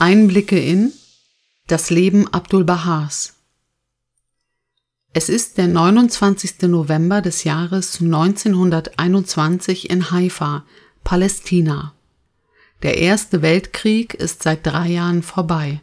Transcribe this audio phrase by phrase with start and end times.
[0.00, 0.92] Einblicke in
[1.66, 3.34] das Leben Abdul Bahas.
[5.12, 6.62] Es ist der 29.
[6.62, 10.64] November des Jahres 1921 in Haifa,
[11.02, 11.94] Palästina.
[12.82, 15.80] Der Erste Weltkrieg ist seit drei Jahren vorbei.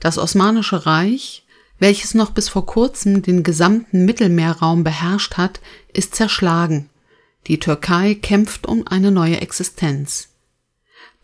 [0.00, 1.44] Das Osmanische Reich,
[1.78, 5.60] welches noch bis vor kurzem den gesamten Mittelmeerraum beherrscht hat,
[5.92, 6.88] ist zerschlagen.
[7.46, 10.30] Die Türkei kämpft um eine neue Existenz.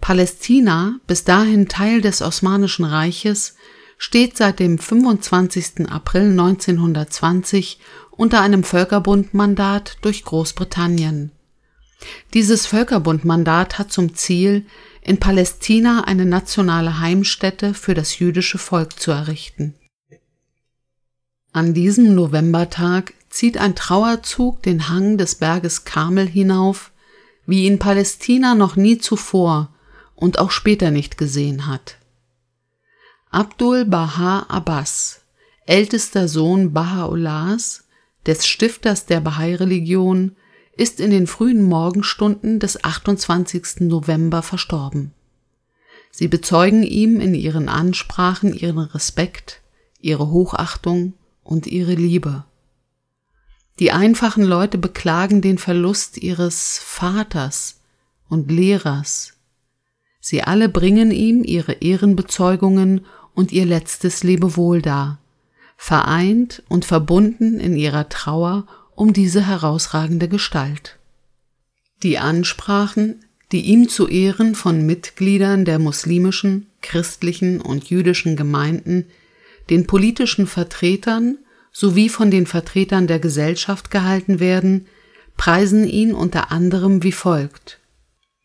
[0.01, 3.57] Palästina, bis dahin Teil des Osmanischen Reiches,
[3.99, 5.89] steht seit dem 25.
[5.89, 7.79] April 1920
[8.11, 11.31] unter einem Völkerbundmandat durch Großbritannien.
[12.35, 14.67] Dieses Völkerbundmandat hat zum Ziel,
[15.03, 19.75] in Palästina eine nationale Heimstätte für das jüdische Volk zu errichten.
[21.53, 26.93] An diesem Novembertag zieht ein Trauerzug den Hang des Berges Karmel hinauf,
[27.47, 29.71] wie ihn Palästina noch nie zuvor
[30.15, 31.97] und auch später nicht gesehen hat.
[33.31, 35.23] Abdul Baha Abbas,
[35.67, 37.85] ältester Sohn Baha'u'llahs,
[38.27, 40.37] des Stifters der Bahai-Religion,
[40.77, 43.81] ist in den frühen Morgenstunden des 28.
[43.81, 45.13] November verstorben.
[46.11, 49.63] Sie bezeugen ihm in ihren Ansprachen ihren Respekt,
[50.01, 52.45] ihre Hochachtung und ihre Liebe.
[53.83, 57.81] Die einfachen Leute beklagen den Verlust ihres Vaters
[58.29, 59.33] und Lehrers,
[60.21, 65.19] Sie alle bringen ihm ihre Ehrenbezeugungen und ihr letztes Lebewohl dar,
[65.77, 71.01] vereint und verbunden in ihrer Trauer um diese herausragende Gestalt.
[72.05, 79.07] Die Ansprachen, die ihm zu Ehren von Mitgliedern der muslimischen, christlichen und jüdischen Gemeinden,
[79.71, 81.39] den politischen Vertretern
[81.73, 84.87] sowie von den Vertretern der Gesellschaft gehalten werden,
[85.37, 87.81] preisen ihn unter anderem wie folgt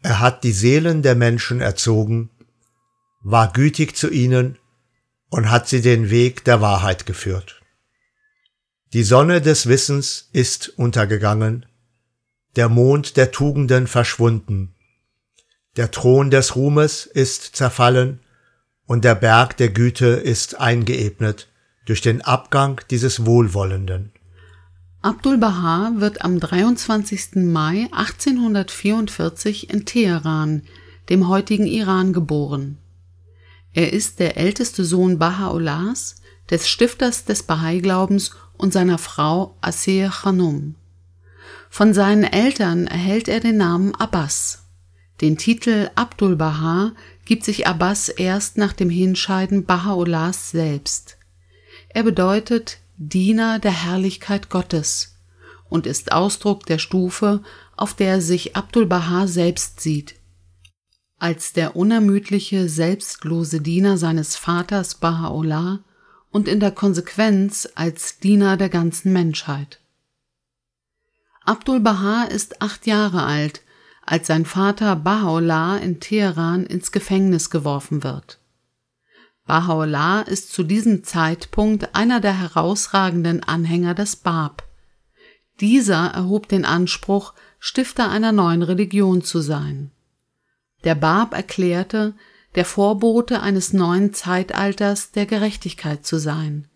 [0.08, 2.30] er hat die Seelen der Menschen erzogen,
[3.22, 4.58] war gütig zu ihnen
[5.30, 7.62] und hat sie den Weg der Wahrheit geführt.
[8.94, 11.66] Die Sonne des Wissens ist untergegangen,
[12.56, 14.76] der Mond der Tugenden verschwunden,
[15.76, 18.22] der Thron des Ruhmes ist zerfallen
[18.86, 21.50] und der Berg der Güte ist eingeebnet
[21.88, 24.12] durch den Abgang dieses Wohlwollenden.
[25.02, 27.36] Abdul Baha wird am 23.
[27.36, 30.64] Mai 1844 in Teheran,
[31.10, 32.78] dem heutigen Iran, geboren.
[33.72, 36.16] Er ist der älteste Sohn Baha'u'llahs,
[36.50, 40.76] des Stifters des Bahai-Glaubens und seiner Frau Asir Khanum.
[41.70, 44.64] Von seinen Eltern erhält er den Namen Abbas.
[45.22, 46.92] Den Titel Abdul Baha
[47.26, 51.17] gibt sich Abbas erst nach dem Hinscheiden Baha'u'llahs selbst.
[51.90, 55.18] Er bedeutet Diener der Herrlichkeit Gottes
[55.70, 57.42] und ist Ausdruck der Stufe,
[57.76, 60.16] auf der sich Abdul Baha selbst sieht.
[61.20, 65.80] Als der unermüdliche, selbstlose Diener seines Vaters Baha'u'llah
[66.30, 69.80] und in der Konsequenz als Diener der ganzen Menschheit.
[71.44, 73.62] Abdul Baha ist acht Jahre alt,
[74.06, 78.40] als sein Vater Baha'u'llah in Teheran ins Gefängnis geworfen wird.
[79.48, 84.68] Baha'u'llah ist zu diesem Zeitpunkt einer der herausragenden Anhänger des Bab.
[85.60, 89.92] Dieser erhob den Anspruch, Stifter einer neuen Religion zu sein.
[90.84, 92.14] Der Bab erklärte,
[92.56, 96.68] der Vorbote eines neuen Zeitalters der Gerechtigkeit zu sein,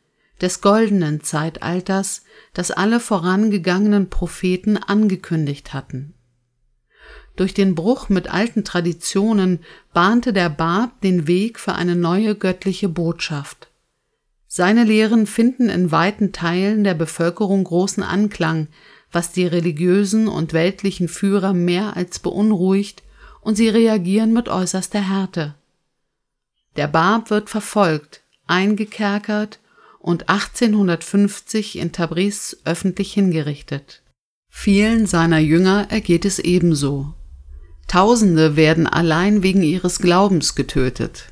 [0.42, 6.14] des goldenen Zeitalters, das alle vorangegangenen Propheten angekündigt hatten.
[7.36, 9.59] Durch den Bruch mit alten Traditionen
[9.94, 13.69] bahnte der Bab den Weg für eine neue göttliche Botschaft.
[14.47, 18.68] Seine Lehren finden in weiten Teilen der Bevölkerung großen Anklang,
[19.12, 23.03] was die religiösen und weltlichen Führer mehr als beunruhigt,
[23.40, 25.56] und sie reagieren mit äußerster Härte.
[26.75, 29.59] Der Bab wird verfolgt, eingekerkert
[30.00, 34.02] und 1850 in Tabriz öffentlich hingerichtet.
[34.50, 37.14] Vielen seiner Jünger ergeht es ebenso.
[37.91, 41.26] Tausende werden allein wegen ihres Glaubens getötet.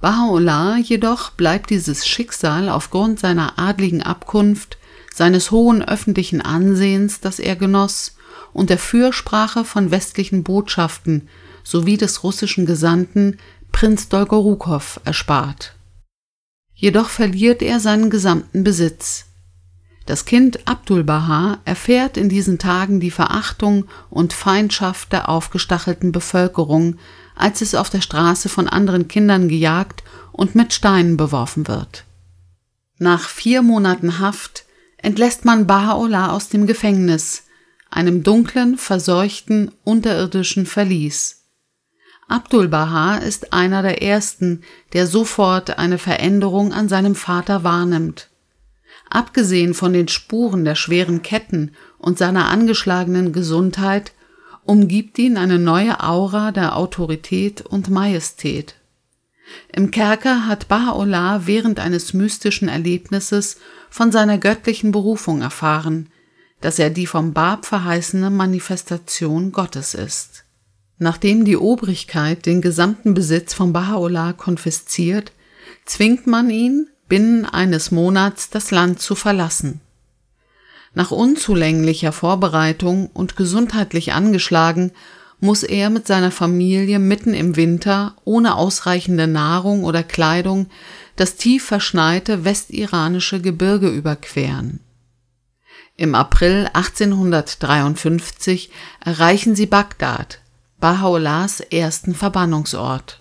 [0.00, 4.78] Baha'u'llah jedoch bleibt dieses Schicksal aufgrund seiner adligen Abkunft,
[5.12, 8.14] seines hohen öffentlichen Ansehens, das er genoss,
[8.52, 11.28] und der Fürsprache von westlichen Botschaften
[11.64, 13.38] sowie des russischen Gesandten
[13.72, 15.74] Prinz Dolgorukow erspart.
[16.72, 19.24] Jedoch verliert er seinen gesamten Besitz.
[20.06, 26.96] Das Kind Abdul Baha erfährt in diesen Tagen die Verachtung und Feindschaft der aufgestachelten Bevölkerung,
[27.34, 32.04] als es auf der Straße von anderen Kindern gejagt und mit Steinen beworfen wird.
[32.98, 34.66] Nach vier Monaten Haft
[34.98, 37.44] entlässt man Baha'u'llah aus dem Gefängnis,
[37.90, 41.44] einem dunklen, verseuchten, unterirdischen Verlies.
[42.28, 44.62] Abdul Baha ist einer der ersten,
[44.92, 48.30] der sofort eine Veränderung an seinem Vater wahrnimmt.
[49.10, 54.12] Abgesehen von den Spuren der schweren Ketten und seiner angeschlagenen Gesundheit
[54.64, 58.76] umgibt ihn eine neue Aura der Autorität und Majestät.
[59.72, 63.58] Im Kerker hat Baha'u'llah während eines mystischen Erlebnisses
[63.90, 66.08] von seiner göttlichen Berufung erfahren,
[66.60, 70.44] dass er die vom Bab verheißene Manifestation Gottes ist.
[70.98, 75.32] Nachdem die Obrigkeit den gesamten Besitz von Baha'u'llah konfisziert,
[75.84, 79.80] zwingt man ihn, binnen eines Monats das Land zu verlassen.
[80.94, 84.92] Nach unzulänglicher Vorbereitung und gesundheitlich angeschlagen,
[85.40, 90.68] muss er mit seiner Familie mitten im Winter ohne ausreichende Nahrung oder Kleidung
[91.16, 94.80] das tief verschneite westiranische Gebirge überqueren.
[95.96, 98.70] Im April 1853
[99.04, 100.40] erreichen sie Bagdad,
[100.80, 103.20] Baha'u'llahs ersten Verbannungsort.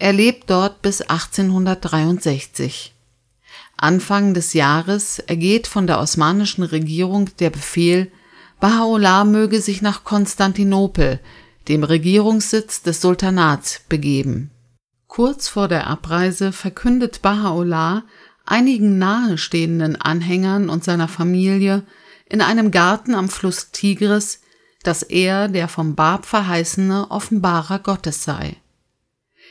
[0.00, 2.94] Er lebt dort bis 1863.
[3.76, 8.12] Anfang des Jahres ergeht von der osmanischen Regierung der Befehl,
[8.60, 11.18] Baha'u'llah möge sich nach Konstantinopel,
[11.66, 14.52] dem Regierungssitz des Sultanats, begeben.
[15.08, 18.04] Kurz vor der Abreise verkündet Baha'u'llah
[18.46, 21.82] einigen nahestehenden Anhängern und seiner Familie
[22.24, 24.42] in einem Garten am Fluss Tigris,
[24.84, 28.58] dass er der vom Bab verheißene Offenbarer Gottes sei.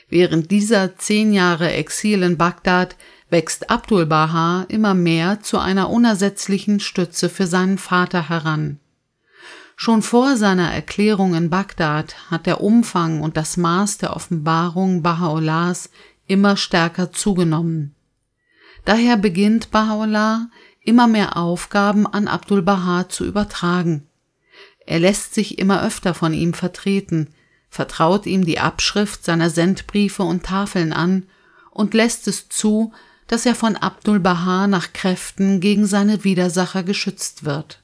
[0.10, 2.96] Während dieser zehn Jahre Exil in Bagdad
[3.30, 8.80] wächst Abdul Baha immer mehr zu einer unersetzlichen Stütze für seinen Vater heran.
[9.76, 15.90] Schon vor seiner Erklärung in Bagdad hat der Umfang und das Maß der Offenbarung Baha'u'llahs
[16.26, 17.94] immer stärker zugenommen.
[18.86, 20.48] Daher beginnt Baha'u'llah
[20.82, 24.08] immer mehr Aufgaben an Abdul Baha zu übertragen.
[24.86, 27.28] Er lässt sich immer öfter von ihm vertreten,
[27.78, 31.28] vertraut ihm die Abschrift seiner Sendbriefe und Tafeln an
[31.70, 32.92] und lässt es zu,
[33.28, 37.84] dass er von Abdul Baha nach Kräften gegen seine Widersacher geschützt wird.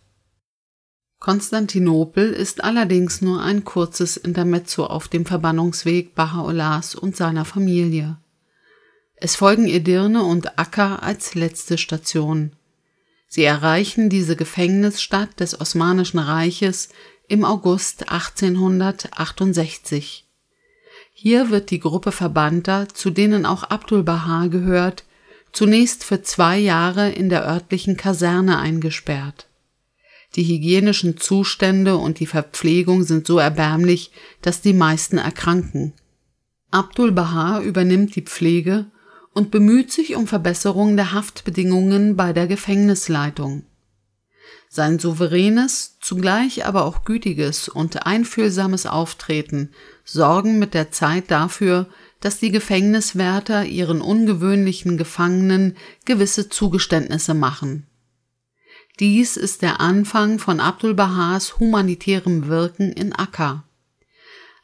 [1.19, 8.17] Konstantinopel ist allerdings nur ein kurzes Intermezzo auf dem Verbannungsweg Baha'u'llahs und seiner Familie.
[9.15, 12.53] Es folgen Edirne und Akka als letzte Station.
[13.27, 16.89] Sie erreichen diese Gefängnisstadt des Osmanischen Reiches
[17.27, 20.27] im August 1868.
[21.13, 25.05] Hier wird die Gruppe Verbannter, zu denen auch Abdul Baha gehört,
[25.51, 29.47] zunächst für zwei Jahre in der örtlichen Kaserne eingesperrt.
[30.35, 34.11] Die hygienischen Zustände und die Verpflegung sind so erbärmlich,
[34.41, 35.93] dass die meisten erkranken.
[36.71, 38.87] Abdul Baha übernimmt die Pflege
[39.33, 43.63] und bemüht sich um Verbesserung der Haftbedingungen bei der Gefängnisleitung.
[44.75, 49.69] Sein souveränes, zugleich aber auch gütiges und einfühlsames Auftreten
[50.03, 51.85] sorgen mit der Zeit dafür,
[52.21, 57.85] dass die Gefängniswärter ihren ungewöhnlichen Gefangenen gewisse Zugeständnisse machen.
[58.99, 63.65] Dies ist der Anfang von Abdul Bahas humanitärem Wirken in Akka.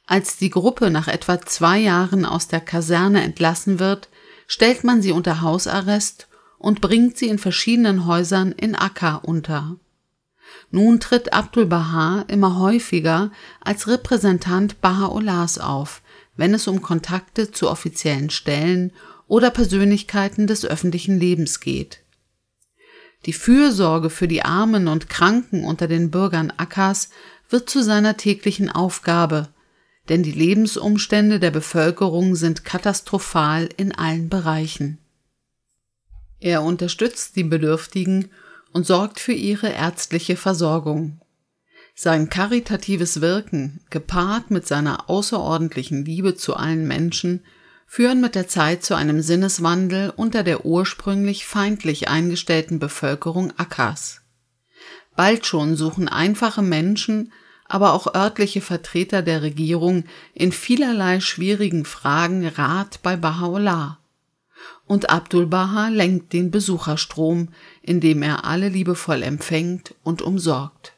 [0.07, 4.09] Als die Gruppe nach etwa zwei Jahren aus der Kaserne entlassen wird,
[4.47, 6.27] stellt man sie unter Hausarrest
[6.57, 9.77] und bringt sie in verschiedenen Häusern in Akka unter.
[10.71, 16.01] Nun tritt Abdul Baha immer häufiger als Repräsentant Baha'u'llahs auf,
[16.38, 18.91] wenn es um Kontakte zu offiziellen Stellen
[19.27, 22.01] oder Persönlichkeiten des öffentlichen Lebens geht.
[23.25, 27.10] Die Fürsorge für die Armen und Kranken unter den Bürgern Akkas
[27.50, 29.50] wird zu seiner täglichen Aufgabe,
[30.08, 35.00] denn die Lebensumstände der Bevölkerung sind katastrophal in allen Bereichen.
[36.39, 38.29] Er unterstützt die Bedürftigen
[38.73, 41.19] und sorgt für ihre ärztliche Versorgung.
[41.95, 47.43] Sein karitatives Wirken, gepaart mit seiner außerordentlichen Liebe zu allen Menschen,
[47.88, 54.21] führen mit der Zeit zu einem Sinneswandel unter der ursprünglich feindlich eingestellten Bevölkerung Akkas.
[55.15, 57.33] Bald schon suchen einfache Menschen,
[57.65, 63.99] aber auch örtliche Vertreter der Regierung in vielerlei schwierigen Fragen Rat bei Baha'u'llah.
[64.89, 67.50] Und Abdul Baha lenkt den Besucherstrom,
[67.84, 70.93] indem er alle liebevoll empfängt und umsorgt.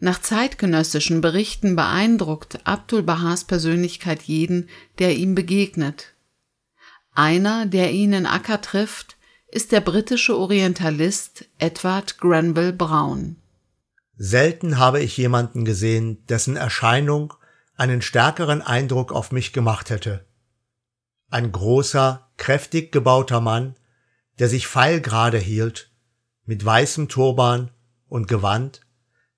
[0.00, 6.14] Nach zeitgenössischen Berichten beeindruckt Abdul Bahas Persönlichkeit jeden, der ihm begegnet.
[7.14, 13.36] Einer, der ihn in Akka trifft, ist der britische Orientalist Edward Granville Brown.
[14.16, 17.32] Selten habe ich jemanden gesehen, dessen Erscheinung
[17.76, 20.24] einen stärkeren Eindruck auf mich gemacht hätte.
[21.30, 23.74] Ein großer, kräftig gebauter Mann,
[24.38, 25.90] der sich pfeilgerade hielt,
[26.44, 27.70] mit weißem Turban
[28.08, 28.80] und Gewand,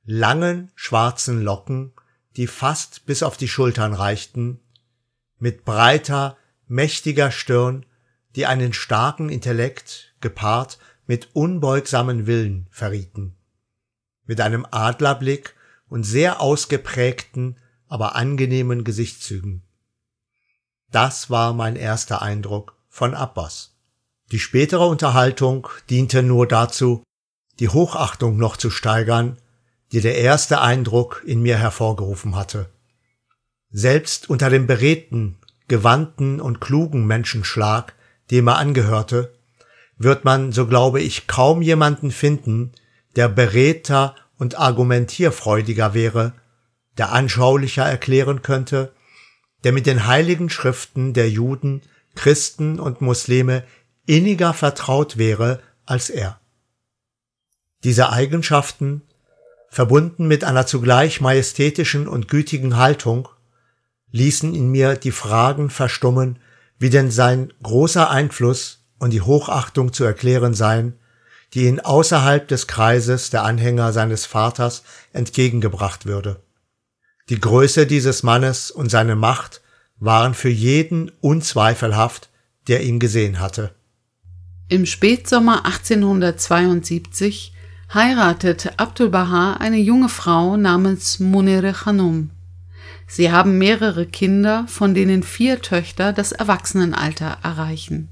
[0.04, 1.92] langen schwarzen Locken,
[2.37, 4.61] die fast bis auf die Schultern reichten,
[5.38, 6.37] mit breiter,
[6.68, 7.87] mächtiger Stirn,
[8.37, 13.35] die einen starken Intellekt gepaart mit unbeugsamen Willen verrieten,
[14.26, 15.56] mit einem Adlerblick
[15.88, 19.64] und sehr ausgeprägten, aber angenehmen Gesichtszügen.
[20.90, 23.76] Das war mein erster Eindruck von Abbas.
[24.32, 27.04] Die spätere Unterhaltung diente nur dazu,
[27.61, 29.37] die Hochachtung noch zu steigern,
[29.92, 32.70] die der erste Eindruck in mir hervorgerufen hatte.
[33.70, 37.94] Selbst unter dem beredten, gewandten und klugen Menschenschlag,
[38.30, 39.32] dem er angehörte,
[39.97, 42.73] wird man, so glaube ich, kaum jemanden finden,
[43.16, 46.32] der beredter und argumentierfreudiger wäre,
[46.99, 48.92] der anschaulicher erklären könnte,
[49.64, 51.83] der mit den heiligen Schriften der Juden,
[52.14, 53.64] Christen und Muslime
[54.07, 56.40] inniger vertraut wäre als er.
[57.85, 59.02] Diese Eigenschaften,
[59.69, 63.29] verbunden mit einer zugleich majestätischen und gütigen Haltung,
[64.11, 66.38] ließen in mir die Fragen verstummen,
[66.79, 70.99] wie denn sein großer Einfluss und die Hochachtung zu erklären seien,
[71.55, 76.40] die ihn außerhalb des Kreises der Anhänger seines Vaters entgegengebracht würde.
[77.31, 79.61] Die Größe dieses Mannes und seine Macht
[80.01, 82.29] waren für jeden unzweifelhaft,
[82.67, 83.73] der ihn gesehen hatte.
[84.69, 87.53] Im Spätsommer 1872
[87.95, 92.31] heiratet Abdul Baha eine junge Frau namens Munire Khanum.
[93.07, 98.09] Sie haben mehrere Kinder, von denen vier Töchter das Erwachsenenalter erreichen.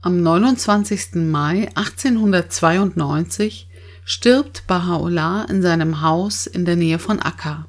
[0.00, 1.16] Am 29.
[1.16, 3.68] Mai 1892
[4.06, 7.66] stirbt Baha'u'llah in seinem Haus in der Nähe von Akka.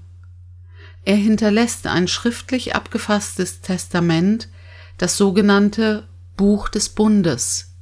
[1.05, 4.49] Er hinterlässt ein schriftlich abgefasstes Testament,
[4.97, 7.75] das sogenannte Buch des Bundes.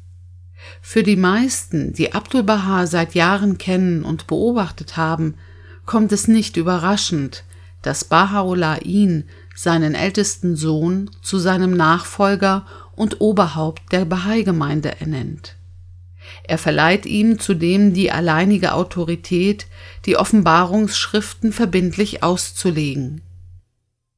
[0.82, 5.36] Für die meisten, die Abdul Baha seit Jahren kennen und beobachtet haben,
[5.86, 7.44] kommt es nicht überraschend,
[7.82, 9.26] dass Baha'u'llah ihn,
[9.56, 12.66] seinen ältesten Sohn, zu seinem Nachfolger
[12.96, 15.56] und Oberhaupt der Bahai-Gemeinde ernennt.
[16.46, 19.68] Er verleiht ihm zudem die alleinige Autorität,
[20.06, 23.22] die Offenbarungsschriften verbindlich auszulegen.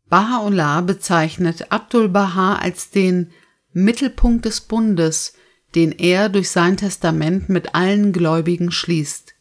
[0.10, 3.32] Baha'u'llah bezeichnet Abdul Baha als den
[3.74, 5.34] Mittelpunkt des Bundes,
[5.74, 9.34] den er durch sein Testament mit allen Gläubigen schließt.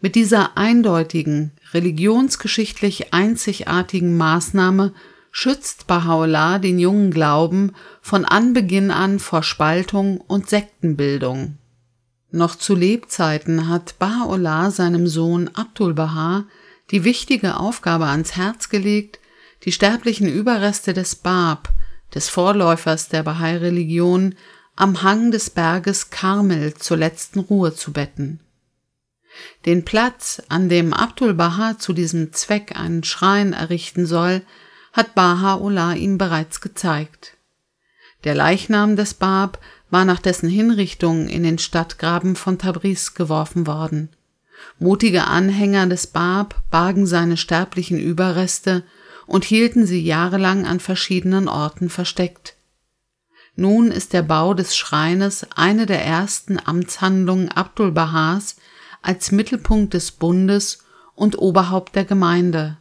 [0.00, 4.94] Mit dieser eindeutigen, religionsgeschichtlich einzigartigen Maßnahme
[5.30, 11.58] schützt Baha'u'llah den jungen Glauben von Anbeginn an vor Spaltung und Sektenbildung.
[12.30, 16.44] Noch zu Lebzeiten hat Baha'u'llah seinem Sohn Abdul Baha
[16.90, 19.18] die wichtige Aufgabe ans Herz gelegt,
[19.64, 21.72] die sterblichen Überreste des Bab,
[22.14, 24.34] des Vorläufers der Bahai-Religion,
[24.76, 28.40] am Hang des Berges Karmel zur letzten Ruhe zu betten.
[29.66, 34.42] Den Platz, an dem Abdul Baha zu diesem Zweck einen Schrein errichten soll,
[34.92, 37.36] hat Baha'u'llah ihm bereits gezeigt.
[38.24, 39.58] Der Leichnam des Bab
[39.90, 44.10] war nach dessen Hinrichtung in den Stadtgraben von Tabriz geworfen worden.
[44.78, 48.84] Mutige Anhänger des Bab bargen seine sterblichen Überreste
[49.26, 52.56] und hielten sie jahrelang an verschiedenen Orten versteckt.
[53.56, 58.56] Nun ist der Bau des Schreines eine der ersten Amtshandlungen Abdul Bahas
[59.02, 62.78] als Mittelpunkt des Bundes und Oberhaupt der Gemeinde.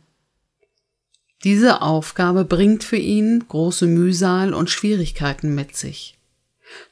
[1.43, 6.17] Diese Aufgabe bringt für ihn große Mühsal und Schwierigkeiten mit sich.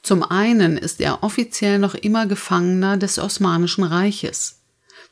[0.01, 4.62] Zum einen ist er offiziell noch immer Gefangener des Osmanischen Reiches.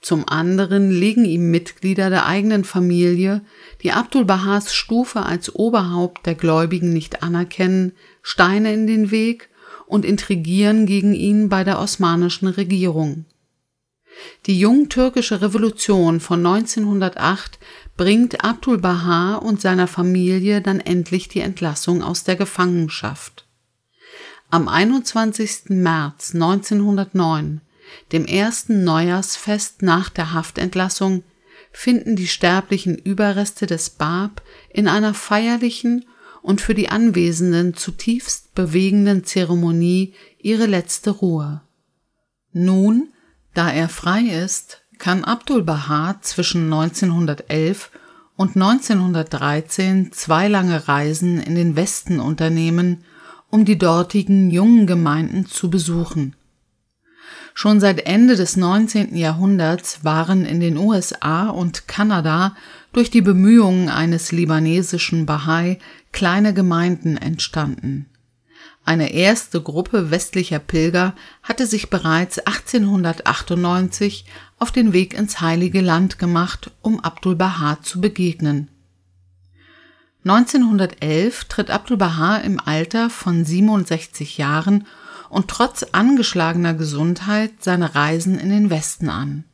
[0.02, 3.42] Zum anderen legen ihm Mitglieder der eigenen Familie,
[3.84, 9.50] die Abdul Bahas Stufe als Oberhaupt der Gläubigen nicht anerkennen, Steine in den Weg
[9.86, 13.26] und intrigieren gegen ihn bei der osmanischen Regierung.
[14.46, 17.60] Die jungtürkische Revolution von 1908
[17.98, 23.46] bringt Abdul Baha und seiner Familie dann endlich die Entlassung aus der Gefangenschaft.
[24.50, 25.70] Am 21.
[25.70, 27.62] März 1909,
[28.12, 31.24] dem ersten Neujahrsfest nach der Haftentlassung,
[31.72, 36.06] finden die sterblichen Überreste des Bab in einer feierlichen
[36.42, 41.62] und für die Anwesenden zutiefst bewegenden Zeremonie ihre letzte Ruhe.
[42.54, 43.10] Nun,
[43.56, 47.90] da er frei ist, kann Abdul Baha zwischen 1911
[48.36, 53.04] und 1913 zwei lange Reisen in den Westen unternehmen,
[53.50, 56.36] um die dortigen jungen Gemeinden zu besuchen.
[57.54, 59.16] Schon seit Ende des 19.
[59.16, 62.56] Jahrhunderts waren in den USA und Kanada
[62.92, 65.80] durch die Bemühungen eines libanesischen Bahai
[66.12, 68.08] kleine Gemeinden entstanden.
[68.86, 74.26] Eine erste Gruppe westlicher Pilger hatte sich bereits 1898
[74.60, 78.70] auf den Weg ins Heilige Land gemacht, um Abdul Baha zu begegnen.
[80.24, 84.86] 1911 tritt Abdul Baha im Alter von 67 Jahren
[85.30, 89.46] und trotz angeschlagener Gesundheit seine Reisen in den Westen an.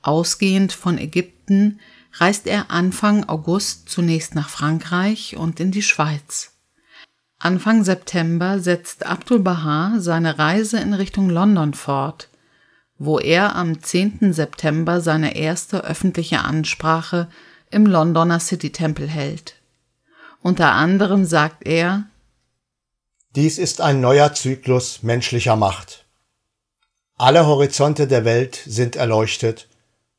[0.00, 1.78] Ausgehend von Ägypten
[2.14, 6.52] reist er Anfang August zunächst nach Frankreich und in die Schweiz.
[7.42, 12.28] Anfang September setzt Abdul Baha seine Reise in Richtung London fort,
[12.98, 14.34] wo er am 10.
[14.34, 17.28] September seine erste öffentliche Ansprache
[17.70, 19.54] im Londoner City Temple hält.
[20.42, 22.04] Unter anderem sagt er
[23.34, 26.04] Dies ist ein neuer Zyklus menschlicher Macht.
[27.16, 29.66] Alle Horizonte der Welt sind erleuchtet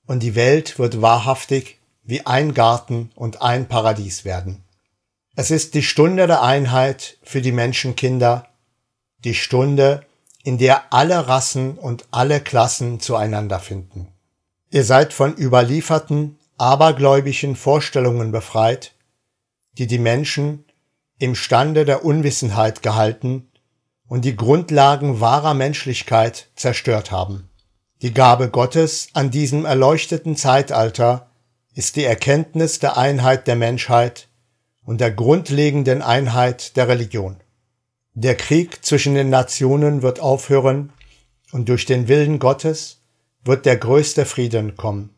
[0.07, 4.63] und die Welt wird wahrhaftig wie ein Garten und ein Paradies werden.
[5.41, 8.45] Es ist die Stunde der Einheit für die Menschenkinder,
[9.23, 10.05] die Stunde,
[10.43, 14.09] in der alle Rassen und alle Klassen zueinander finden.
[14.69, 18.93] Ihr seid von überlieferten, abergläubischen Vorstellungen befreit,
[19.79, 20.63] die die Menschen
[21.17, 23.49] im Stande der Unwissenheit gehalten
[24.07, 27.49] und die Grundlagen wahrer Menschlichkeit zerstört haben.
[28.03, 31.31] Die Gabe Gottes an diesem erleuchteten Zeitalter
[31.73, 34.27] ist die Erkenntnis der Einheit der Menschheit
[34.91, 37.37] und der grundlegenden Einheit der Religion.
[38.13, 40.91] Der Krieg zwischen den Nationen wird aufhören
[41.53, 42.99] und durch den Willen Gottes
[43.45, 45.11] wird der größte Frieden kommen.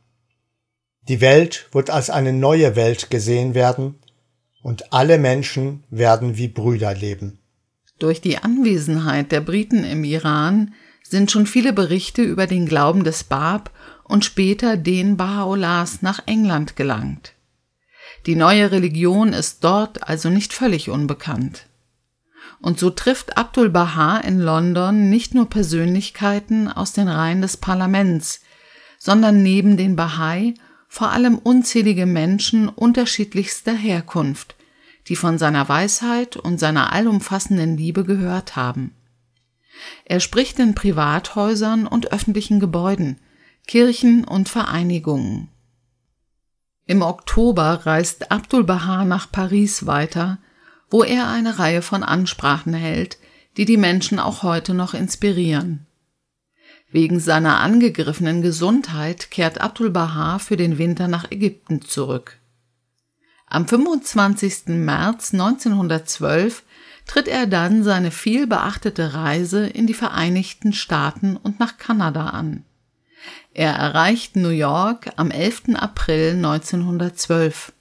[1.07, 3.95] Die Welt wird als eine neue Welt gesehen werden
[4.61, 7.39] und alle Menschen werden wie Brüder leben.
[7.97, 13.23] Durch die Anwesenheit der Briten im Iran sind schon viele Berichte über den Glauben des
[13.23, 13.71] Bab
[14.03, 17.32] und später den Baha'u'llahs nach England gelangt.
[18.25, 21.67] Die neue Religion ist dort also nicht völlig unbekannt.
[22.61, 28.39] Und so trifft Abdul Baha in London nicht nur Persönlichkeiten aus den Reihen des Parlaments,
[28.97, 30.53] sondern neben den Bahai
[30.87, 34.55] vor allem unzählige Menschen unterschiedlichster Herkunft,
[35.07, 38.95] die von seiner Weisheit und seiner allumfassenden Liebe gehört haben.
[40.05, 43.19] Er spricht in Privathäusern und öffentlichen Gebäuden,
[43.67, 45.49] Kirchen und Vereinigungen.
[46.85, 50.37] Im Oktober reist Abdul Baha nach Paris weiter,
[50.89, 53.17] wo er eine Reihe von Ansprachen hält,
[53.55, 55.85] die die Menschen auch heute noch inspirieren.
[56.91, 62.37] Wegen seiner angegriffenen Gesundheit kehrt Abdul Baha für den Winter nach Ägypten zurück.
[63.47, 64.67] Am 25.
[64.67, 66.63] März 1912
[67.07, 72.65] tritt er dann seine vielbeachtete Reise in die Vereinigten Staaten und nach Kanada an.
[73.53, 75.75] Er erreicht New York am 11.
[75.75, 77.71] April 1912.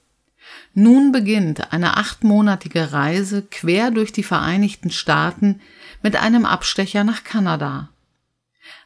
[0.75, 5.61] Nun beginnt eine achtmonatige Reise quer durch die Vereinigten Staaten
[6.03, 7.89] mit einem Abstecher nach Kanada.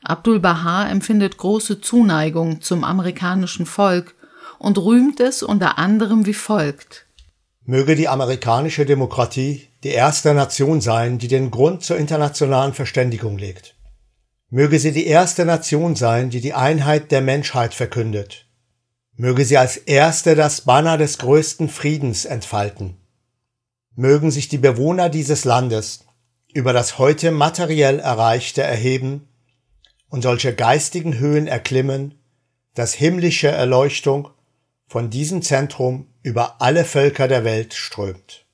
[0.01, 4.15] Abdul Baha empfindet große Zuneigung zum amerikanischen Volk
[4.57, 7.05] und rühmt es unter anderem wie folgt.
[7.65, 13.76] Möge die amerikanische Demokratie die erste Nation sein, die den Grund zur internationalen Verständigung legt.
[14.49, 18.45] Möge sie die erste Nation sein, die die Einheit der Menschheit verkündet.
[19.15, 22.95] Möge sie als erste das Banner des größten Friedens entfalten.
[23.95, 26.05] Mögen sich die Bewohner dieses Landes
[26.53, 29.27] über das heute materiell Erreichte erheben
[30.07, 32.15] und solche geistigen Höhen erklimmen,
[32.73, 34.29] dass himmlische Erleuchtung
[34.87, 38.45] von diesem Zentrum über alle Völker der Welt strömt.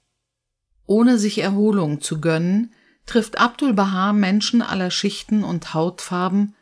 [0.87, 2.73] Ohne sich Erholung zu gönnen,
[3.05, 6.55] trifft Abdul Baha Menschen aller Schichten und Hautfarben,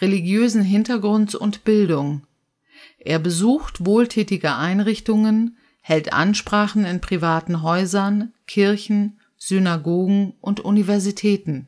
[0.00, 2.26] religiösen Hintergrunds und Bildung.
[2.98, 11.66] Er besucht wohltätige Einrichtungen, hält Ansprachen in privaten Häusern, Kirchen, Synagogen und Universitäten.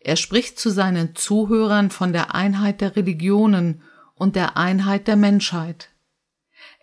[0.00, 3.82] Er spricht zu seinen Zuhörern von der Einheit der Religionen
[4.14, 5.90] und der Einheit der Menschheit.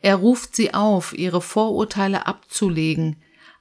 [0.01, 3.17] Er ruft sie auf, ihre Vorurteile abzulegen,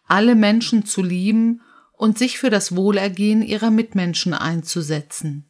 [0.06, 1.62] alle Menschen zu lieben
[1.96, 5.46] und sich für das Wohlergehen ihrer Mitmenschen einzusetzen.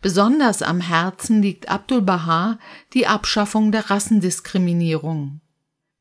[0.00, 2.58] Besonders am Herzen liegt Abdul Baha
[2.94, 5.40] die Abschaffung der Rassendiskriminierung.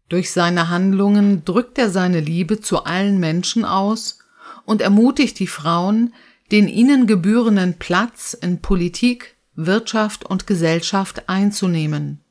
[0.10, 4.20] Durch seine Handlungen drückt er seine Liebe zu allen Menschen aus
[4.66, 6.14] und ermutigt die Frauen,
[6.52, 12.22] den ihnen gebührenden Platz in Politik, Wirtschaft und Gesellschaft einzunehmen.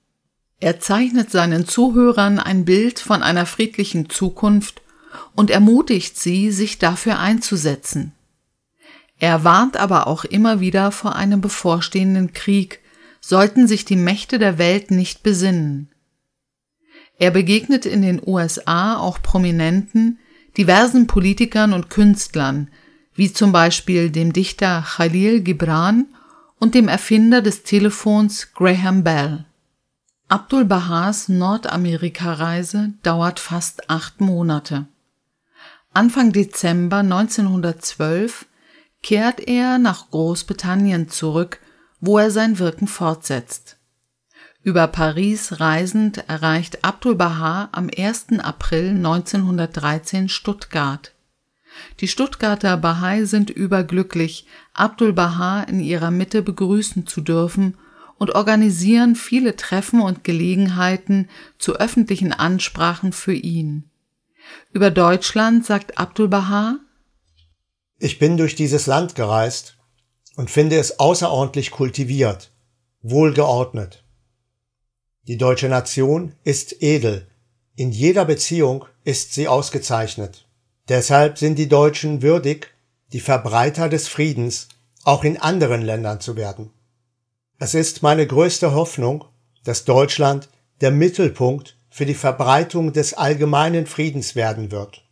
[0.59, 4.81] Er zeichnet seinen Zuhörern ein Bild von einer friedlichen Zukunft
[5.35, 8.13] und ermutigt sie, sich dafür einzusetzen.
[9.19, 12.81] Er warnt aber auch immer wieder vor einem bevorstehenden Krieg,
[13.21, 15.89] sollten sich die Mächte der Welt nicht besinnen.
[17.19, 20.19] Er begegnet in den USA auch Prominenten,
[20.57, 22.71] diversen Politikern und Künstlern,
[23.15, 26.07] wie zum Beispiel dem Dichter Khalil Gibran
[26.59, 29.47] und dem Erfinder des Telefons Graham Bell.
[30.29, 34.87] Abdul Bahas Nordamerika-Reise dauert fast acht Monate.
[35.97, 38.45] Anfang Dezember 1912
[39.03, 41.59] kehrt er nach Großbritannien zurück,
[42.01, 43.79] wo er sein Wirken fortsetzt.
[44.63, 48.41] Über Paris reisend erreicht Abdul Baha am 1.
[48.41, 51.15] April 1913 Stuttgart.
[52.01, 57.79] Die Stuttgarter Bahai sind überglücklich, Abdul Baha in ihrer Mitte begrüßen zu dürfen
[58.19, 63.89] und organisieren viele Treffen und Gelegenheiten zu öffentlichen Ansprachen für ihn.
[64.73, 66.79] Über Deutschland sagt Abdul Baha
[67.99, 69.77] Ich bin durch dieses Land gereist
[70.37, 72.51] und finde es außerordentlich kultiviert,
[73.03, 74.05] wohlgeordnet.
[75.27, 77.27] Die deutsche Nation ist edel,
[77.75, 80.47] in jeder Beziehung ist sie ausgezeichnet.
[80.89, 82.69] Deshalb sind die Deutschen würdig,
[83.13, 84.69] die Verbreiter des Friedens
[85.05, 86.71] auch in anderen Ländern zu werden.
[87.59, 89.25] Es ist meine größte Hoffnung,
[89.65, 90.49] dass Deutschland
[90.81, 95.03] der Mittelpunkt für die Verbreitung des allgemeinen Friedens werden wird.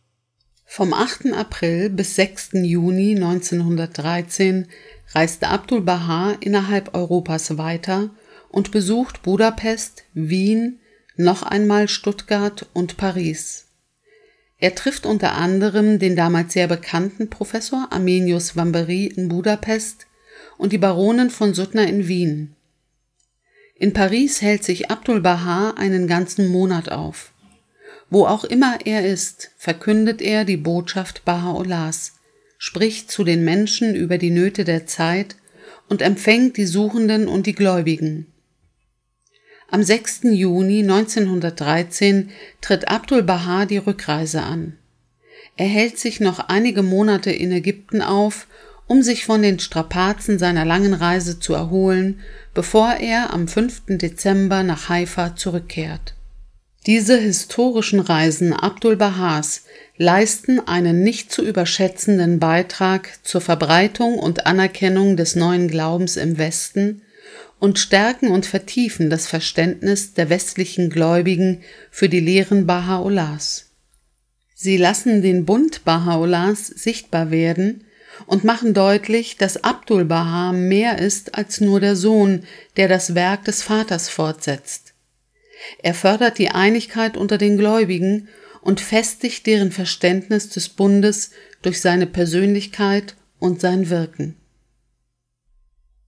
[0.67, 1.33] Vom 8.
[1.33, 2.49] April bis 6.
[2.61, 4.67] Juni 1913
[5.15, 8.11] reiste Abdul Baha innerhalb Europas weiter
[8.49, 10.79] und besucht Budapest, Wien,
[11.17, 13.65] noch einmal Stuttgart und Paris.
[14.59, 20.05] Er trifft unter anderem den damals sehr bekannten Professor Armenius Vambery in Budapest
[20.59, 22.54] und die Baronin von Suttner in Wien.
[23.77, 27.33] In Paris hält sich Abdul Baha einen ganzen Monat auf.
[28.09, 32.13] Wo auch immer er ist, verkündet er die Botschaft Baha'u'llahs,
[32.57, 35.35] spricht zu den Menschen über die Nöte der Zeit
[35.89, 38.27] und empfängt die Suchenden und die Gläubigen.
[39.69, 40.21] Am 6.
[40.31, 42.29] Juni 1913
[42.61, 44.77] tritt Abdul Baha die Rückreise an.
[45.57, 48.47] Er hält sich noch einige Monate in Ägypten auf,
[48.87, 52.19] um sich von den Strapazen seiner langen Reise zu erholen,
[52.53, 53.83] bevor er am 5.
[53.87, 56.13] Dezember nach Haifa zurückkehrt.
[56.85, 59.63] Diese historischen Reisen Abdul Bahas
[59.97, 67.01] leisten einen nicht zu überschätzenden Beitrag zur Verbreitung und Anerkennung des neuen Glaubens im Westen
[67.59, 73.63] und stärken und vertiefen das Verständnis der westlichen Gläubigen für die Lehren Baha'u'llahs.
[74.53, 77.84] Sie lassen den Bund Baha'u'llahs sichtbar werden
[78.25, 82.43] und machen deutlich, dass Abdul Baha mehr ist als nur der Sohn,
[82.77, 84.93] der das Werk des Vaters fortsetzt.
[85.81, 88.27] Er fördert die Einigkeit unter den Gläubigen
[88.61, 94.35] und festigt deren Verständnis des Bundes durch seine Persönlichkeit und sein Wirken.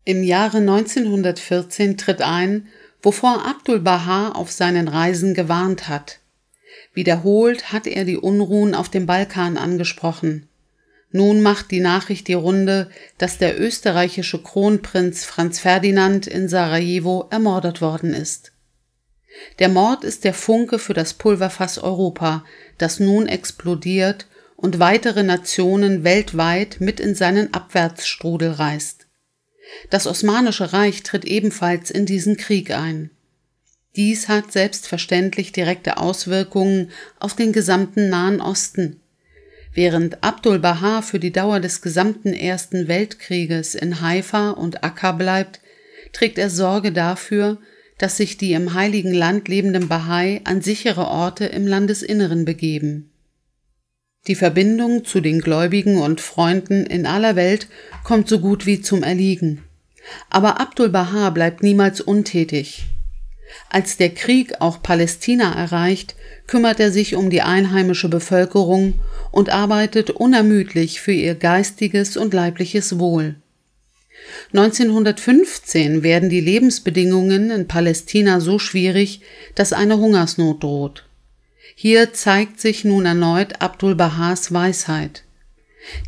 [0.06, 2.68] Im Jahre 1914 tritt ein,
[3.02, 6.20] wovor Abdul Baha auf seinen Reisen gewarnt hat.
[6.94, 10.48] Wiederholt hat er die Unruhen auf dem Balkan angesprochen.
[11.12, 17.82] Nun macht die Nachricht die Runde, dass der österreichische Kronprinz Franz Ferdinand in Sarajevo ermordet
[17.82, 18.52] worden ist.
[19.60, 22.44] Der Mord ist der Funke für das Pulverfass Europa,
[22.78, 29.06] das nun explodiert und weitere Nationen weltweit mit in seinen Abwärtsstrudel reißt.
[29.90, 33.12] Das Osmanische Reich tritt ebenfalls in diesen Krieg ein.
[33.96, 39.02] Dies hat selbstverständlich direkte Auswirkungen auf den gesamten Nahen Osten.
[39.78, 45.60] Während Abdul Baha für die Dauer des gesamten Ersten Weltkrieges in Haifa und Akka bleibt,
[46.14, 47.60] trägt er Sorge dafür,
[48.00, 53.12] dass sich die im Heiligen Land lebenden Bahai an sichere Orte im Landesinneren begeben.
[54.26, 57.68] Die Verbindung zu den Gläubigen und Freunden in aller Welt
[58.04, 59.62] kommt so gut wie zum Erliegen.
[60.32, 62.88] Aber Abdul Baha bleibt niemals untätig.
[63.70, 66.16] Als der Krieg auch Palästina erreicht,
[66.48, 68.96] kümmert er sich um die einheimische Bevölkerung
[69.38, 73.36] und arbeitet unermüdlich für ihr geistiges und leibliches Wohl.
[74.52, 79.22] 1915 werden die Lebensbedingungen in Palästina so schwierig,
[79.54, 81.06] dass eine Hungersnot droht.
[81.76, 85.22] Hier zeigt sich nun erneut Abdul Bahas Weisheit.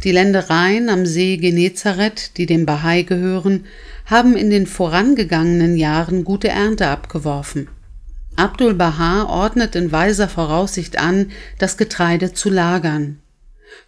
[0.03, 3.67] Die Ländereien am See Genezareth, die dem Bahai gehören,
[4.07, 7.67] haben in den vorangegangenen Jahren gute Ernte abgeworfen.
[8.39, 13.19] Abdul Baha ordnet in weiser Voraussicht an, das Getreide zu lagern.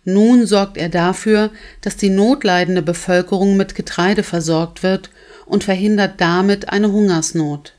[0.04, 5.10] Nun sorgt er dafür, dass die notleidende Bevölkerung mit Getreide versorgt wird
[5.46, 7.76] und verhindert damit eine Hungersnot.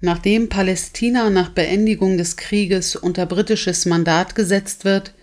[0.00, 5.14] Nachdem Palästina nach Beendigung des Krieges unter britisches Mandat gesetzt wird,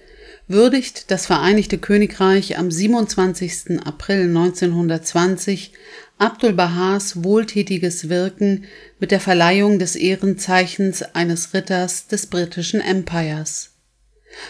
[0.47, 3.81] würdigt das Vereinigte Königreich am 27.
[3.83, 5.73] April 1920
[6.17, 8.65] Abdul Bahas wohltätiges Wirken
[8.99, 13.71] mit der Verleihung des Ehrenzeichens eines Ritters des britischen Empires.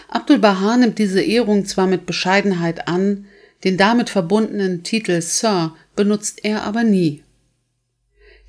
[0.08, 3.26] Abdul Baha nimmt diese Ehrung zwar mit Bescheidenheit an,
[3.64, 7.24] den damit verbundenen Titel Sir benutzt er aber nie.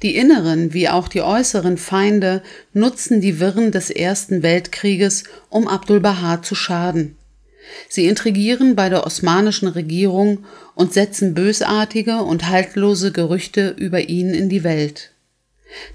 [0.03, 6.01] Die inneren wie auch die äußeren Feinde nutzen die Wirren des Ersten Weltkrieges, um Abdul
[6.01, 7.15] Baha zu schaden.
[7.89, 14.49] Sie intrigieren bei der osmanischen Regierung und setzen bösartige und haltlose Gerüchte über ihn in
[14.49, 15.11] die Welt.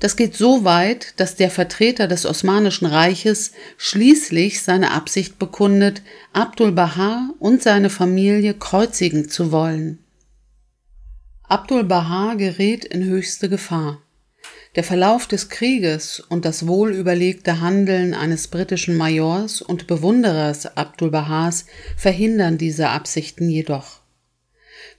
[0.00, 6.72] Das geht so weit, dass der Vertreter des Osmanischen Reiches schließlich seine Absicht bekundet, Abdul
[6.72, 9.98] Baha und seine Familie kreuzigen zu wollen.
[11.44, 14.00] Abdul Baha gerät in höchste Gefahr.
[14.74, 21.66] Der Verlauf des Krieges und das wohlüberlegte Handeln eines britischen Majors und Bewunderers Abdul Bahas
[21.94, 24.00] verhindern diese Absichten jedoch.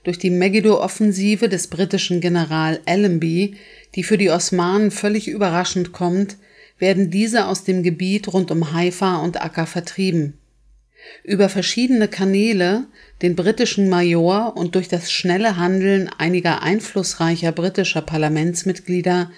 [0.04, 3.56] Durch die Megiddo-Offensive des britischen General Allenby,
[3.96, 6.36] die für die Osmanen völlig überraschend kommt,
[6.78, 10.38] werden diese aus dem Gebiet rund um Haifa und Akka vertrieben.
[11.24, 12.84] Über verschiedene Kanäle,
[13.22, 19.30] den britischen Major und durch das schnelle Handeln einiger einflussreicher britischer Parlamentsmitglieder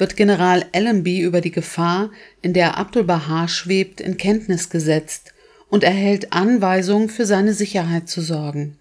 [0.00, 2.10] wird General Allenby über die Gefahr,
[2.42, 5.32] in der Abdul Baha schwebt, in Kenntnis gesetzt
[5.68, 8.78] und erhält Anweisung, für seine Sicherheit zu sorgen.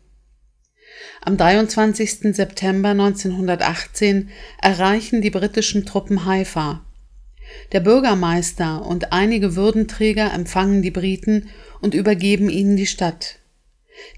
[1.21, 2.33] Am 23.
[2.33, 4.29] September 1918
[4.61, 6.83] erreichen die britischen Truppen Haifa.
[7.71, 11.49] Der Bürgermeister und einige Würdenträger empfangen die Briten
[11.81, 13.39] und übergeben ihnen die Stadt.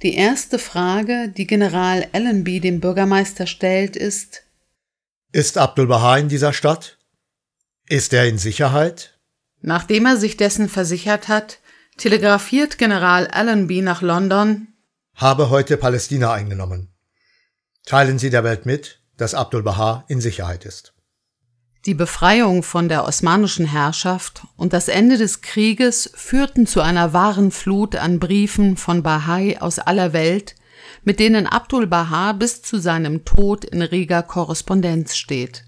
[0.03, 4.40] Die erste Frage, die General Allenby dem Bürgermeister stellt, ist
[5.33, 6.97] Ist Abdul Baha in dieser Stadt?
[7.87, 9.17] Ist er in Sicherheit?
[9.61, 11.59] Nachdem er sich dessen versichert hat,
[11.95, 14.67] telegrafiert General Allenby nach London
[15.15, 16.93] Habe heute Palästina eingenommen.
[17.85, 20.93] Teilen Sie der Welt mit, dass Abdul Baha in Sicherheit ist.
[21.85, 27.51] Die Befreiung von der osmanischen Herrschaft und das Ende des Krieges führten zu einer wahren
[27.51, 30.55] Flut an Briefen von Bahai aus aller Welt,
[31.03, 35.65] mit denen Abdul Baha bis zu seinem Tod in reger Korrespondenz steht.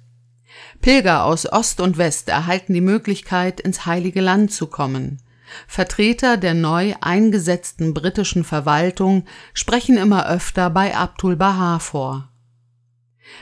[0.81, 5.21] Pilger aus Ost und West erhalten die Möglichkeit, ins Heilige Land zu kommen.
[5.67, 12.29] Vertreter der neu eingesetzten britischen Verwaltung sprechen immer öfter bei Abdul Baha vor.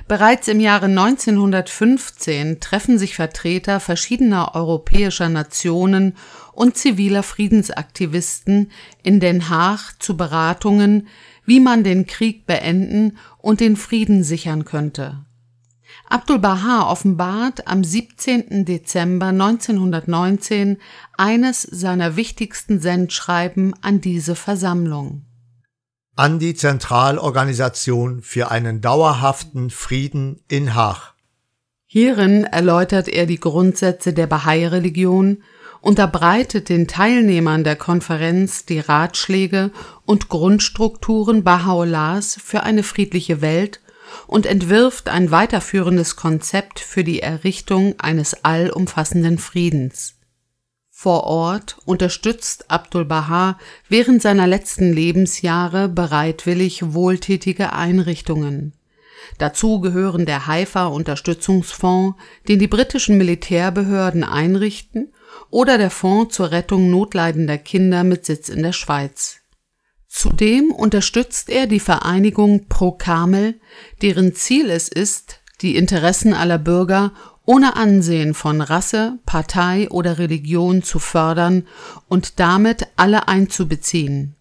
[0.08, 6.16] Bereits im Jahre 1915 treffen sich Vertreter verschiedener europäischer Nationen
[6.54, 8.72] und ziviler Friedensaktivisten
[9.04, 11.08] in Den Haag zu Beratungen,
[11.46, 15.26] wie man den Krieg beenden und den Frieden sichern könnte.
[16.10, 18.66] Abdul Baha offenbart am 17.
[18.66, 20.78] Dezember 1919
[21.18, 25.26] eines seiner wichtigsten Sendschreiben an diese Versammlung
[26.16, 31.16] an die Zentralorganisation für einen dauerhaften Frieden in Haag.
[31.86, 35.44] Hierin erläutert er die Grundsätze der Bahai-Religion,
[35.82, 39.72] unterbreitet den Teilnehmern der Konferenz die Ratschläge
[40.06, 43.82] und Grundstrukturen Baha'u'llahs für eine friedliche Welt
[44.28, 50.16] und entwirft ein weiterführendes Konzept für die Errichtung eines allumfassenden Friedens
[51.02, 53.58] vor Ort unterstützt Abdul Baha
[53.90, 58.74] während seiner letzten Lebensjahre bereitwillig wohltätige Einrichtungen.
[59.40, 65.12] Dazu gehören der Haifa Unterstützungsfonds, den die britischen Militärbehörden einrichten,
[65.50, 69.38] oder der Fonds zur Rettung notleidender Kinder mit Sitz in der Schweiz.
[70.08, 73.60] Zudem unterstützt er die Vereinigung Pro Kamel,
[74.02, 77.14] deren Ziel es ist, die Interessen aller Bürger
[77.46, 81.68] ohne Ansehen von Rasse, Partei oder Religion zu fördern
[82.08, 84.36] und damit alle einzubeziehen.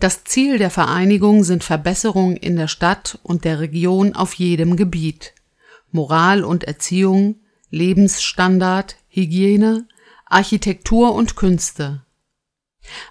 [0.00, 5.34] Das Ziel der Vereinigung sind Verbesserungen in der Stadt und der Region auf jedem Gebiet.
[5.90, 7.36] Moral und Erziehung,
[7.70, 9.86] Lebensstandard, Hygiene,
[10.32, 12.02] Architektur und Künste.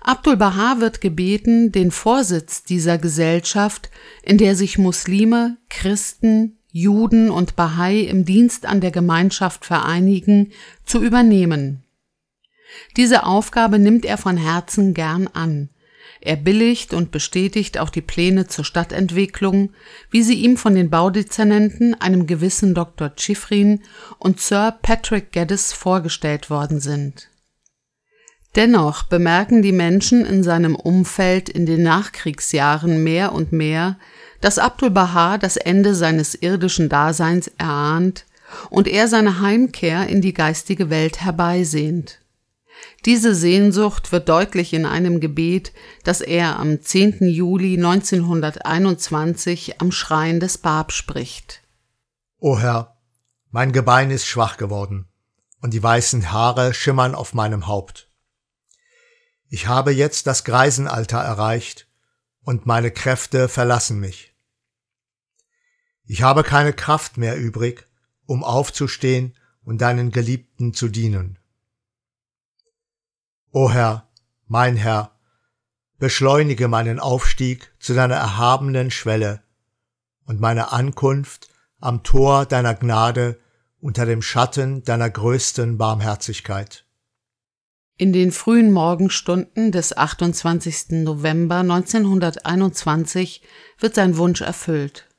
[0.02, 3.90] Abdul Baha wird gebeten, den Vorsitz dieser Gesellschaft,
[4.24, 10.52] in der sich Muslime, Christen, Juden und Bahai im Dienst an der Gemeinschaft vereinigen,
[10.86, 11.84] zu übernehmen.
[12.98, 15.70] Diese Aufgabe nimmt er von Herzen gern an.
[16.24, 19.72] Er billigt und bestätigt auch die Pläne zur Stadtentwicklung,
[20.12, 23.12] wie sie ihm von den Baudezernenten, einem gewissen Dr.
[23.16, 23.82] Chifrin
[24.20, 27.30] und Sir Patrick Geddes vorgestellt worden sind.
[28.56, 33.98] Dennoch bemerken die Menschen in seinem Umfeld in den Nachkriegsjahren mehr und mehr,
[34.42, 38.26] dass Abdul Baha das Ende seines irdischen Daseins erahnt
[38.70, 42.21] und er seine Heimkehr in die geistige Welt herbeisehnt.
[43.06, 47.28] Diese Sehnsucht wird deutlich in einem Gebet, das er am 10.
[47.28, 51.62] Juli 1921 am Schrein des Bab spricht.
[52.38, 52.98] O Herr,
[53.50, 55.08] mein Gebein ist schwach geworden
[55.62, 58.10] und die weißen Haare schimmern auf meinem Haupt.
[59.50, 61.88] Ich habe jetzt das Greisenalter erreicht
[62.44, 64.34] und meine Kräfte verlassen mich.
[66.06, 67.88] Ich habe keine Kraft mehr übrig,
[68.26, 71.38] um aufzustehen und deinen Geliebten zu dienen.
[73.54, 74.08] O Herr,
[74.48, 75.12] mein Herr,
[76.00, 79.44] beschleunige meinen Aufstieg zu deiner erhabenen Schwelle
[80.26, 81.50] und meine Ankunft
[81.82, 83.42] am Tor deiner Gnade
[83.82, 86.86] unter dem Schatten deiner größten Barmherzigkeit.
[87.98, 91.04] In den frühen Morgenstunden des 28.
[91.04, 93.42] November 1921
[93.80, 95.10] wird sein Wunsch erfüllt.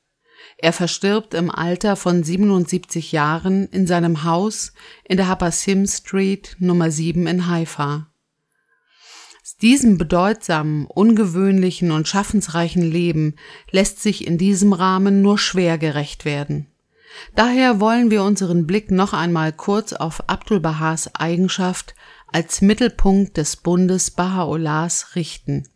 [0.56, 4.72] Er verstirbt im Alter von 77 Jahren in seinem Haus
[5.04, 8.06] in der Happasim Street Nummer 7 in Haifa.
[9.62, 13.36] Diesem bedeutsamen, ungewöhnlichen und schaffensreichen Leben
[13.70, 16.66] lässt sich in diesem Rahmen nur schwer gerecht werden.
[17.36, 21.94] Daher wollen wir unseren Blick noch einmal kurz auf Abdul Bahas Eigenschaft
[22.26, 25.68] als Mittelpunkt des Bundes Baha'u'llahs richten.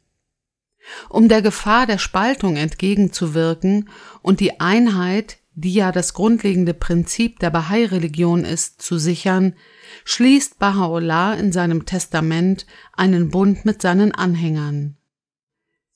[1.09, 3.89] Um der Gefahr der Spaltung entgegenzuwirken
[4.21, 9.55] und die Einheit, die ja das grundlegende Prinzip der Bahai-Religion ist, zu sichern,
[10.05, 14.99] schließt Baha'u'llah in seinem Testament einen Bund mit seinen Anhängern.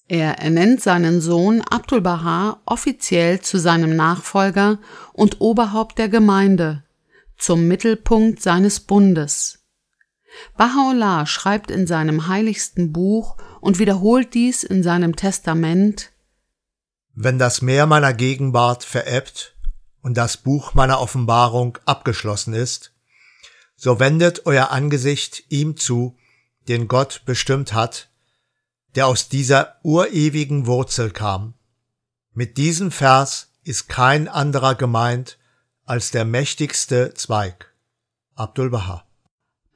[0.09, 4.79] Er ernennt seinen Sohn Abdul Baha offiziell zu seinem Nachfolger
[5.13, 6.83] und Oberhaupt der Gemeinde,
[7.37, 9.59] zum Mittelpunkt seines Bundes.
[10.57, 16.10] Baha'u'llah schreibt in seinem heiligsten Buch und wiederholt dies in seinem Testament
[17.15, 19.57] Wenn das Meer meiner Gegenwart verebbt
[20.03, 22.93] und das Buch meiner Offenbarung abgeschlossen ist,
[23.77, 26.17] so wendet euer Angesicht ihm zu,
[26.69, 28.11] den Gott bestimmt hat,
[28.95, 31.55] der aus dieser urewigen Wurzel kam.
[32.33, 35.39] Mit diesem Vers ist kein anderer gemeint
[35.85, 37.75] als der mächtigste Zweig.
[38.35, 39.05] Abdul Baha.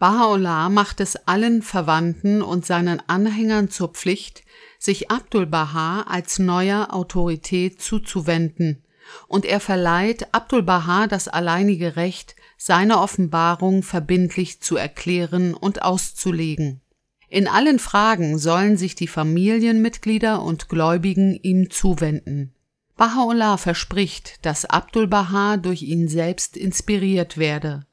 [0.01, 4.43] Baha'u'llah macht es allen Verwandten und seinen Anhängern zur Pflicht,
[4.85, 8.83] sich Abdul Baha als neuer Autorität zuzuwenden,
[9.29, 16.83] und er verleiht Abdul Baha das alleinige Recht, seine Offenbarung verbindlich zu erklären und auszulegen.
[17.29, 22.55] In allen Fragen sollen sich die Familienmitglieder und Gläubigen ihm zuwenden.
[22.99, 27.87] Baha'u'llah verspricht, dass Abdul Baha durch ihn selbst inspiriert werde.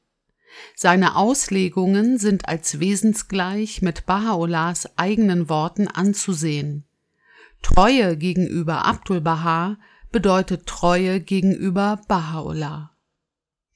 [0.74, 6.84] Seine Auslegungen sind als wesensgleich mit Baha'u'llahs eigenen Worten anzusehen.
[7.62, 9.78] Treue gegenüber Abdul Baha
[10.10, 12.90] bedeutet Treue gegenüber Baha'u'llah.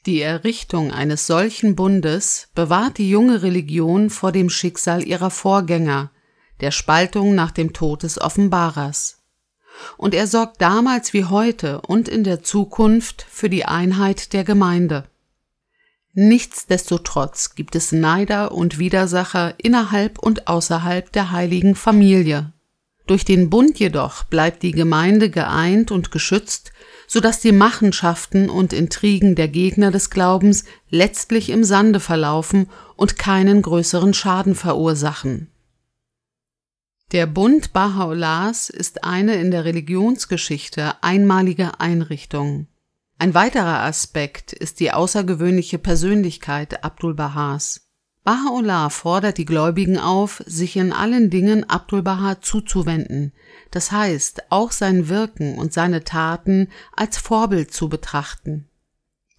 [0.06, 6.12] Die Errichtung eines solchen Bundes bewahrt die junge Religion vor dem Schicksal ihrer Vorgänger,
[6.60, 9.22] der Spaltung nach dem Tod des Offenbarers.
[9.96, 15.08] Und er sorgt damals wie heute und in der Zukunft für die Einheit der Gemeinde.
[16.18, 22.54] Nichtsdestotrotz gibt es Neider und Widersacher innerhalb und außerhalb der heiligen Familie.
[23.06, 26.72] Durch den Bund jedoch bleibt die Gemeinde geeint und geschützt,
[27.06, 33.18] so dass die Machenschaften und Intrigen der Gegner des Glaubens letztlich im Sande verlaufen und
[33.18, 35.50] keinen größeren Schaden verursachen.
[37.12, 42.68] Der Bund Baha'u'llahs ist eine in der Religionsgeschichte einmalige Einrichtung.
[43.18, 47.88] Ein weiterer Aspekt ist die außergewöhnliche Persönlichkeit Abdul Bahas.
[48.26, 53.32] Baha'u'llah fordert die Gläubigen auf, sich in allen Dingen Abdul Baha zuzuwenden,
[53.70, 58.68] das heißt auch sein Wirken und seine Taten als Vorbild zu betrachten.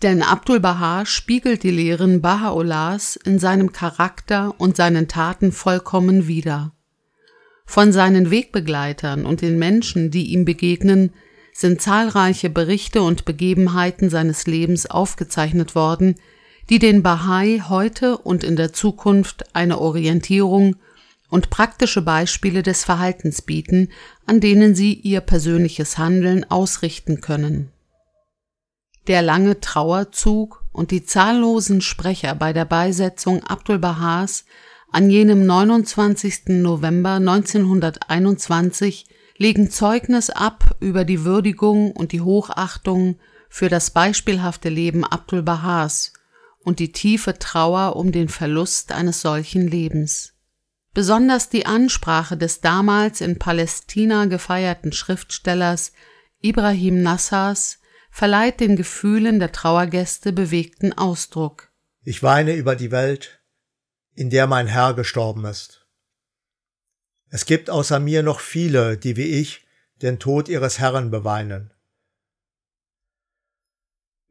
[0.01, 6.71] Denn Abdul Baha spiegelt die Lehren Baha'u'llahs in seinem Charakter und seinen Taten vollkommen wider.
[7.65, 11.11] Von seinen Wegbegleitern und den Menschen, die ihm begegnen,
[11.57, 16.13] sind zahlreiche Berichte und Begebenheiten seines Lebens aufgezeichnet worden,
[16.69, 20.75] die den Bahai heute und in der Zukunft eine Orientierung
[21.31, 23.89] und praktische Beispiele des Verhaltens bieten,
[24.27, 27.71] an denen sie ihr persönliches Handeln ausrichten können.
[29.07, 34.45] Der lange Trauerzug und die zahllosen Sprecher bei der Beisetzung Abdul Bahas
[34.91, 36.49] an jenem 29.
[36.49, 45.03] November 1921 legen Zeugnis ab über die Würdigung und die Hochachtung für das beispielhafte Leben
[45.03, 46.13] Abdul Bahas
[46.59, 50.33] und die tiefe Trauer um den Verlust eines solchen Lebens.
[50.93, 55.93] Besonders die Ansprache des damals in Palästina gefeierten Schriftstellers
[56.41, 61.71] Ibrahim Nassas verleiht den Gefühlen der Trauergäste bewegten Ausdruck.
[62.03, 63.41] Ich weine über die Welt,
[64.13, 65.86] in der mein Herr gestorben ist.
[67.37, 69.63] Es gibt außer mir noch viele, die wie ich
[70.01, 71.71] den Tod ihres Herrn beweinen.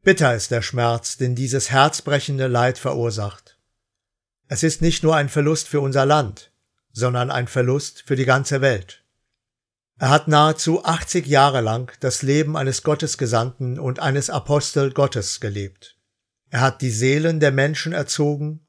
[0.03, 3.57] Bitter ist der Schmerz, den dieses herzbrechende Leid verursacht.
[4.49, 6.51] Es ist nicht nur ein Verlust für unser Land,
[6.91, 9.05] sondern ein Verlust für die ganze Welt.
[9.97, 15.97] Er hat nahezu 80 Jahre lang das Leben eines Gottesgesandten und eines Apostel Gottes gelebt.
[16.49, 18.67] Er hat die Seelen der Menschen erzogen,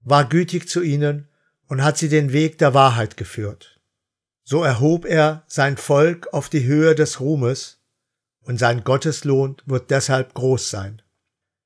[0.00, 1.28] war gütig zu ihnen
[1.68, 3.80] und hat sie den Weg der Wahrheit geführt.
[4.42, 7.76] So erhob er sein Volk auf die Höhe des Ruhmes,
[8.40, 11.02] und sein Gotteslohn wird deshalb groß sein.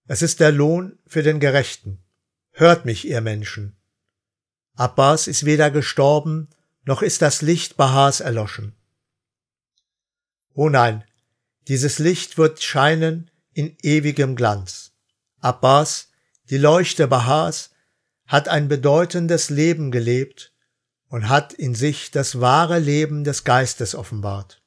[0.08, 2.02] Es ist der Lohn für den Gerechten.
[2.50, 3.76] Hört mich, ihr Menschen.
[4.74, 6.50] Abbas ist weder gestorben,
[6.84, 8.74] noch ist das Licht Bahas erloschen.
[10.54, 11.04] Oh nein,
[11.68, 14.92] dieses Licht wird scheinen in ewigem Glanz.
[15.38, 16.08] Abbas,
[16.50, 17.70] die Leuchte Bahas,
[18.26, 20.52] hat ein bedeutendes Leben gelebt
[21.08, 24.62] und hat in sich das wahre Leben des Geistes offenbart.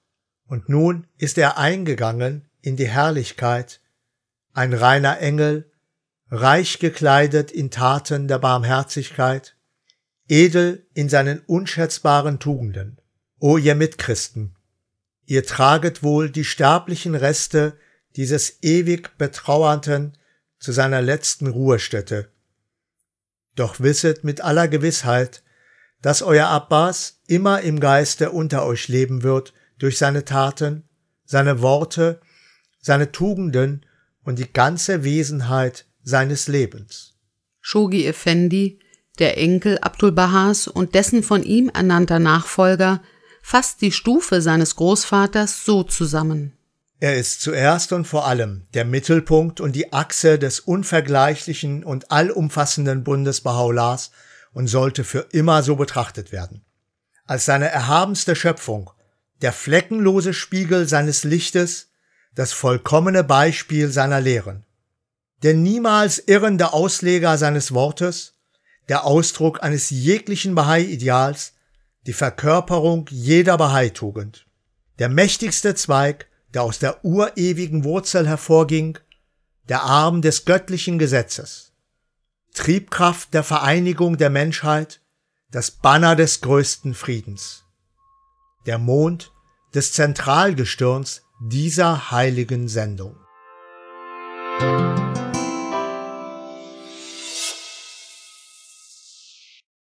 [0.47, 3.81] Und nun ist er eingegangen in die Herrlichkeit,
[4.53, 5.71] ein reiner Engel,
[6.29, 9.55] reich gekleidet in Taten der Barmherzigkeit,
[10.27, 12.99] edel in seinen unschätzbaren Tugenden.
[13.39, 14.55] O ihr Mitchristen,
[15.25, 17.77] ihr traget wohl die sterblichen Reste
[18.15, 20.17] dieses ewig Betrauernden
[20.57, 22.31] zu seiner letzten Ruhestätte.
[23.55, 25.43] Doch wisset mit aller Gewissheit,
[26.01, 30.83] dass euer Abbas immer im Geiste unter euch leben wird durch seine Taten,
[31.25, 32.19] seine Worte,
[32.81, 33.85] seine Tugenden
[34.23, 37.15] und die ganze Wesenheit seines Lebens.
[37.61, 38.79] Shogi Effendi,
[39.17, 43.01] der Enkel Abdul Bahas und dessen von ihm ernannter Nachfolger,
[43.41, 46.53] fasst die Stufe seines Großvaters so zusammen.
[46.99, 53.03] Er ist zuerst und vor allem der Mittelpunkt und die Achse des unvergleichlichen und allumfassenden
[53.03, 54.11] Bundes Baha'u'llahs
[54.53, 56.63] und sollte für immer so betrachtet werden.
[57.25, 58.91] Als seine erhabenste Schöpfung,
[59.41, 61.89] der fleckenlose Spiegel seines Lichtes,
[62.33, 64.65] das vollkommene Beispiel seiner Lehren.
[65.43, 68.33] Der niemals irrende Ausleger seines Wortes,
[68.87, 71.53] der Ausdruck eines jeglichen Bahai-Ideals,
[72.07, 74.45] die Verkörperung jeder Bahai-Tugend.
[74.99, 78.97] Der mächtigste Zweig, der aus der urewigen Wurzel hervorging,
[79.67, 81.73] der Arm des göttlichen Gesetzes.
[82.53, 85.01] Triebkraft der Vereinigung der Menschheit,
[85.51, 87.65] das Banner des größten Friedens.
[88.65, 89.31] Der Mond
[89.73, 93.17] des Zentralgestirns dieser heiligen Sendung.
[94.61, 95.04] Musik